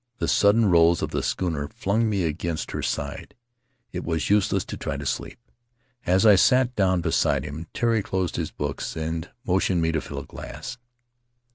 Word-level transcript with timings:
The 0.17 0.27
sudden 0.27 0.65
rolls 0.65 1.03
of 1.03 1.11
the 1.11 1.21
schooner 1.21 1.67
flung 1.67 2.09
me 2.09 2.23
against 2.23 2.71
her 2.71 2.81
side; 2.81 3.35
it 3.91 4.03
was 4.03 4.31
useless 4.31 4.65
to 4.65 4.75
try 4.75 4.97
to 4.97 5.05
sleep. 5.05 5.37
As 6.07 6.25
I 6.25 6.33
sat 6.33 6.75
down 6.75 7.01
beside 7.01 7.43
him, 7.45 7.67
Tari 7.71 8.01
closed 8.01 8.35
his 8.35 8.49
books 8.49 8.97
and 8.97 9.29
motioned 9.45 9.79
me 9.83 9.91
to 9.91 10.01
fill 10.01 10.17
a 10.21 10.25
glass. 10.25 10.79